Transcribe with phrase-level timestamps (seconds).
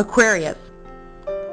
[0.00, 0.56] Aquarius.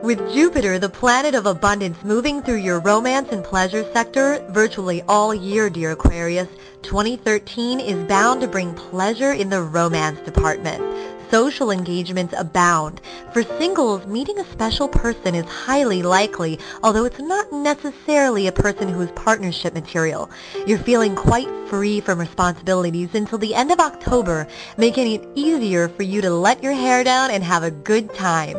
[0.02, 5.36] With Jupiter, the planet of abundance, moving through your romance and pleasure sector virtually all
[5.36, 6.48] year, dear Aquarius,
[6.82, 10.82] 2013 is bound to bring pleasure in the romance department.
[11.30, 13.02] Social engagements abound.
[13.34, 18.88] For singles, meeting a special person is highly likely, although it's not necessarily a person
[18.88, 20.30] who is partnership material.
[20.66, 26.04] You're feeling quite free from responsibilities until the end of October, making it easier for
[26.04, 28.56] you to let your hair down and have a good time.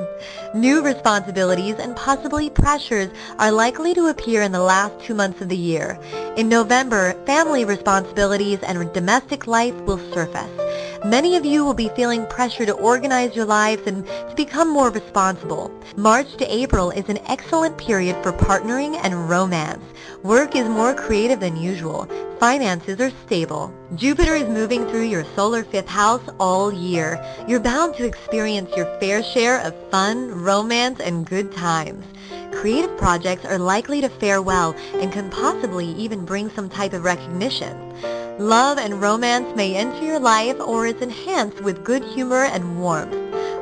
[0.54, 5.48] New responsibilities and possibly pressures are likely to appear in the last two months of
[5.48, 5.98] the year.
[6.36, 10.67] In November, family responsibilities and domestic life will surface.
[11.04, 14.90] Many of you will be feeling pressure to organize your lives and to become more
[14.90, 15.70] responsible.
[15.96, 19.84] March to April is an excellent period for partnering and romance.
[20.24, 22.08] Work is more creative than usual.
[22.40, 23.72] Finances are stable.
[23.94, 27.24] Jupiter is moving through your solar fifth house all year.
[27.46, 32.04] You're bound to experience your fair share of fun, romance, and good times.
[32.52, 37.04] Creative projects are likely to fare well and can possibly even bring some type of
[37.04, 37.94] recognition.
[38.38, 43.12] Love and romance may enter your life or is enhanced with good humor and warmth.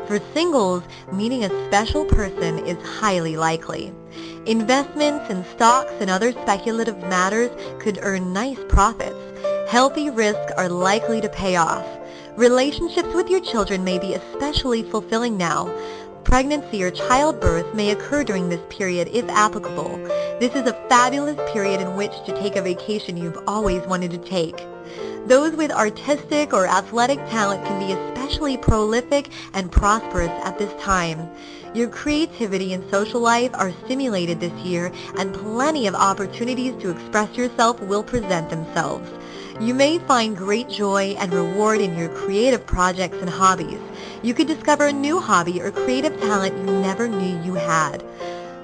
[0.07, 3.91] For singles, meeting a special person is highly likely.
[4.45, 9.17] Investments in stocks and other speculative matters could earn nice profits.
[9.71, 11.87] Healthy risks are likely to pay off.
[12.37, 15.75] Relationships with your children may be especially fulfilling now.
[16.23, 19.99] Pregnancy or childbirth may occur during this period if applicable.
[20.39, 24.19] This is a fabulous period in which to take a vacation you've always wanted to
[24.19, 24.67] take.
[25.27, 31.31] Those with artistic or athletic talent can be especially prolific and prosperous at this time.
[31.73, 37.35] Your creativity and social life are stimulated this year and plenty of opportunities to express
[37.35, 39.09] yourself will present themselves.
[39.59, 43.81] You may find great joy and reward in your creative projects and hobbies.
[44.23, 48.05] You could discover a new hobby or creative talent you never knew you had.